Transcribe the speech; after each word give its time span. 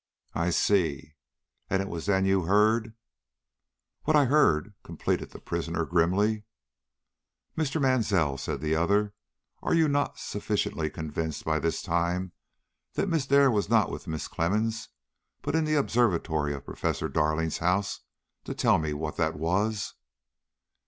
"I 0.33 0.49
see. 0.49 1.13
And 1.69 1.79
it 1.79 1.87
was 1.87 2.07
then 2.07 2.25
you 2.25 2.45
heard" 2.45 2.95
"What 4.05 4.15
I 4.15 4.25
heard," 4.25 4.73
completed 4.81 5.29
the 5.29 5.39
prisoner, 5.39 5.85
grimly. 5.85 6.43
"Mr. 7.55 7.79
Mansell," 7.79 8.39
said 8.39 8.61
the 8.61 8.73
other, 8.73 9.13
"are 9.61 9.75
you 9.75 9.87
not 9.87 10.17
sufficiently 10.17 10.89
convinced 10.89 11.45
by 11.45 11.59
this 11.59 11.83
time 11.83 12.31
that 12.93 13.09
Miss 13.09 13.27
Dare 13.27 13.51
was 13.51 13.69
not 13.69 13.91
with 13.91 14.05
Mrs. 14.07 14.31
Clemmens, 14.31 14.87
but 15.43 15.53
in 15.53 15.65
the 15.65 15.75
observatory 15.75 16.55
of 16.55 16.65
Professor 16.65 17.07
Darling's 17.07 17.59
house, 17.59 17.99
to 18.45 18.55
tell 18.55 18.79
me 18.79 18.93
what 18.93 19.17
that 19.17 19.35
was?" 19.35 19.93